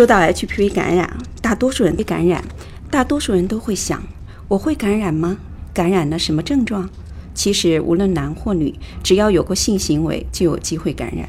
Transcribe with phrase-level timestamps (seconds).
[0.00, 2.42] 说到 HPV 感染，大多数人被感染，
[2.90, 4.02] 大多数人都会想：
[4.48, 5.36] 我会感染吗？
[5.74, 6.88] 感染了什么症状？
[7.34, 11.28] 其实无论男或女，只要有过性行为，就有机会感染。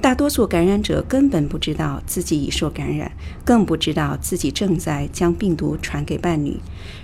[0.00, 3.12] 大多数感染者根本不知道自己已受感染，
[3.44, 6.58] 更不知道自己正在将病毒传给伴侣。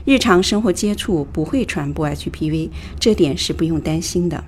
[0.05, 4.43] 日常生活接触不会传播 HPV，这点是不用担心的。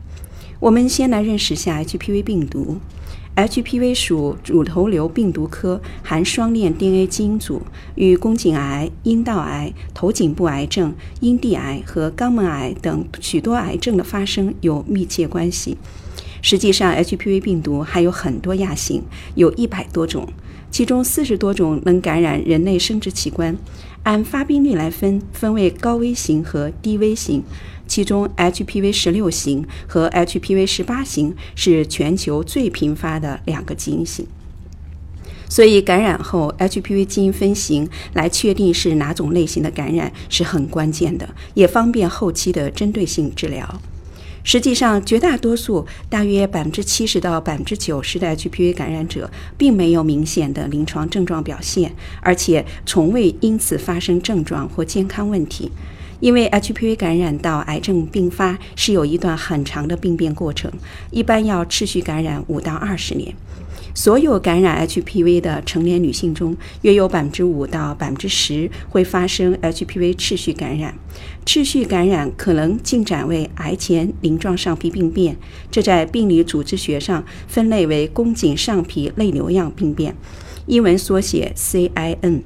[0.60, 2.78] 我们先来认识下 HPV 病毒。
[3.36, 7.62] HPV 属乳头瘤病毒科，含双链 DNA 基因组，
[7.94, 15.76] 与宫颈癌、阴道癌、头颈部癌症、阴蒂癌和肛门癌等许多癌症的发生有密切关系。
[16.42, 19.04] 实际上，HPV 病毒还有很多亚型，
[19.36, 20.26] 有一百多种，
[20.78, 23.56] 其中四十多种能感染人类生殖器官。
[24.04, 27.42] 按发病率来分，分为高危型和低危型。
[27.88, 34.24] 其中，HPV 十六型和 HPV 十八型是全球最频发的两个基因型。
[35.48, 43.80] 所以，感染后 HPV 基因分型来确定是哪种类型的感染是很关键的，也方便后期的针对性治疗。
[44.48, 55.70] 实际上，绝大多数大约百分之七十到百分之九十的 HPV 感染者并没有明显的临床症状表现，而且从未因此发生症状或健康问题。
[56.20, 60.72] 因为 HPV 感染到癌症并发是有一段很长的病变过程，
[61.10, 63.34] 一般要持续感染五到二十年。
[63.94, 70.94] 所有感染 HPV 的成年女性中，约有百分之五到百分之十会发生 HPV 持续感染。
[71.44, 75.36] 持续感染可能进展为癌前鳞状上皮病变，
[75.70, 80.14] 这在病理组织学上分类为宫颈上皮泪瘤样病变，
[80.66, 82.42] 英文缩写 CIN。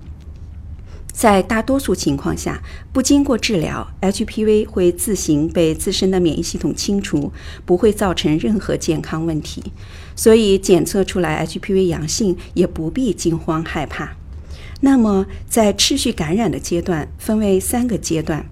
[1.13, 7.31] 在大多数情况下，不经过治疗，HPV 会自行被自身的免疫系统清除，
[7.67, 9.63] 不会造成任何健康问题。
[10.17, 14.17] 所以，检测出来 HPV 阳性也不必惊慌害怕。
[14.81, 18.47] 那么，在持续感染的阶段，分为三个阶段：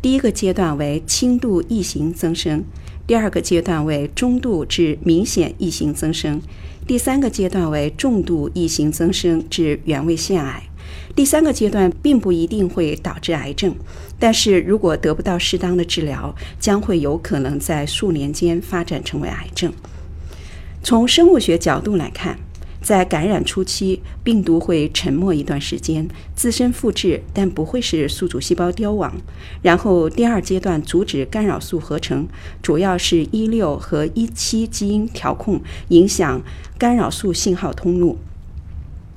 [0.00, 2.62] 第一个阶段为轻度异型增生，
[3.06, 6.40] 第二个阶段为中度至明显异型增生，
[6.86, 10.62] 第三个阶段为重度异型增生至原位腺癌。
[11.14, 13.74] 第三个阶段并不一定会导致癌症，
[14.18, 19.72] 但是如果得不到适当的治疗，将会有可能在数年间发展成为癌症。
[20.82, 22.38] 从生物学角度来看，
[22.80, 29.14] 在感染初期，病毒会沉默一段时间，自身复制，但不会使宿主细胞凋亡。
[29.62, 32.26] 然后第二阶段阻止干扰素合成，
[32.60, 35.60] 主要是一六和一七基因调控，
[35.90, 36.42] 影响
[36.76, 38.18] 干扰素信号通路。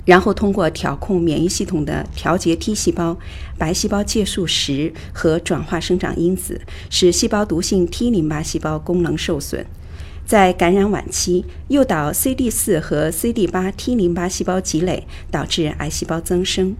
[0.05, 3.17] 然后通过调控免疫系统的调节 T 细胞、
[3.57, 9.65] 白细胞介素十和转化生长因子，使细胞毒性 T 淋巴细胞功能受损。
[10.25, 16.75] 在感染晚期，诱导 CD 四和 CD 八 T 淋巴细胞积累，导致癌细胞增生。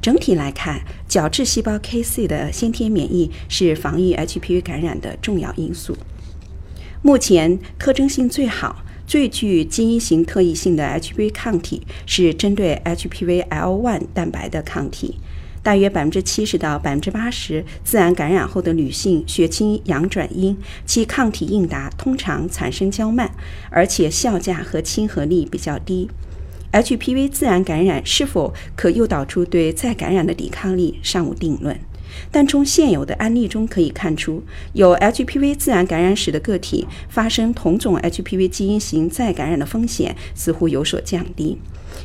[0.00, 5.96] 整体来看，角质细胞 KC 的先天免疫是防御 HPV 感染的重要因素。
[7.02, 8.84] 目前特征性最好。
[9.10, 15.16] 最具基因型特异性的 HPV 抗体是针对 HPV L1 蛋白的抗体，
[15.64, 20.56] 大约百分之七十到百分之八十自然感染后的女性血清阳转阴，
[20.86, 23.28] 其抗体应答通常产生较慢，
[23.68, 26.08] 而且效价和亲和力比较低。
[26.70, 31.76] HPV 自然感染是否可诱导出对再感染的抵抗力尚无定论。
[32.30, 41.58] 但从现有的案例中可以看出，有 HPV 自然感染史的个体发生同种 HPV 基因型再感染的风险似乎有所降低。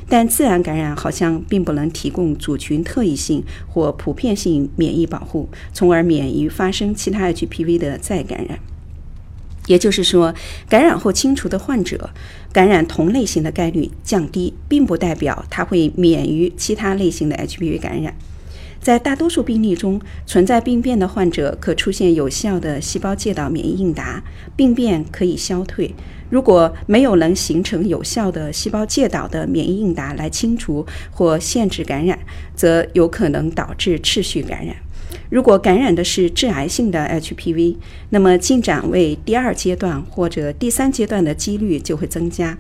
[0.08, 8.60] 但自然感染好像并不能提供组群特异性或普遍性免疫保护，从而免于发生其他 HPV 的再感染。
[9.68, 10.36] 也就是说，
[10.70, 12.12] 感染后清除的患者
[12.54, 18.16] 感染同类型的概率降低，并不代表他会免于其他类型的 HPV 感染。
[18.86, 24.24] 在大多数病例中，存在病变的患者可出现有效的细胞介导免疫应答，
[24.56, 25.92] 病变可以消退。
[26.30, 32.20] 如果没有能形成有效的细胞介导的免疫应答来清除或限制感染，
[32.54, 34.76] 则有可能导致持续感染。
[35.32, 37.78] 如果感染的是致癌性的 HPV，
[38.12, 42.56] 那么进展为第二阶段或者第三阶段的几率就会增加。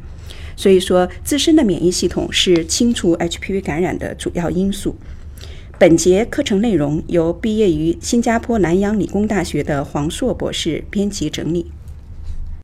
[0.55, 4.95] 所以说，自身的免疫系统是清除 HPV 感染的主要因素。
[5.77, 11.69] 本节课程内容由毕业于新加坡南洋理工大学的黄硕博士编辑整理。